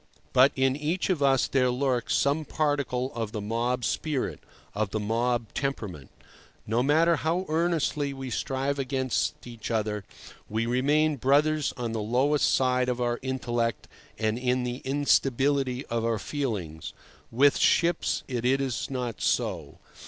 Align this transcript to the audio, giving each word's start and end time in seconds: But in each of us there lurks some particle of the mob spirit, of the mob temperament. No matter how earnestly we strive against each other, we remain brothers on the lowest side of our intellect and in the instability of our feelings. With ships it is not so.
But 0.33 0.51
in 0.55 0.75
each 0.75 1.11
of 1.11 1.21
us 1.21 1.47
there 1.47 1.69
lurks 1.69 2.15
some 2.15 2.43
particle 2.43 3.11
of 3.13 3.33
the 3.33 3.39
mob 3.39 3.85
spirit, 3.85 4.39
of 4.73 4.89
the 4.89 4.99
mob 4.99 5.53
temperament. 5.53 6.09
No 6.65 6.81
matter 6.81 7.17
how 7.17 7.45
earnestly 7.47 8.11
we 8.11 8.31
strive 8.31 8.79
against 8.79 9.45
each 9.45 9.69
other, 9.69 10.03
we 10.49 10.65
remain 10.65 11.17
brothers 11.17 11.71
on 11.77 11.91
the 11.91 12.01
lowest 12.01 12.51
side 12.51 12.89
of 12.89 12.99
our 12.99 13.19
intellect 13.21 13.87
and 14.17 14.39
in 14.39 14.63
the 14.63 14.77
instability 14.77 15.85
of 15.85 16.03
our 16.03 16.17
feelings. 16.17 16.93
With 17.29 17.59
ships 17.59 18.23
it 18.27 18.43
is 18.43 18.89
not 18.89 19.21
so. 19.21 19.77